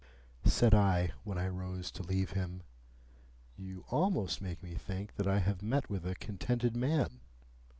[0.45, 2.63] Said I, when I rose to leave him,
[3.55, 7.19] "You almost make me think that I have met with a contented man."